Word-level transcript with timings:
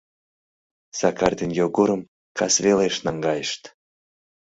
Сакар 0.99 1.33
ден 1.39 1.51
Йогорым 1.59 2.01
кас 2.37 2.53
велеш 2.63 2.95
наҥгайышт. 3.05 3.61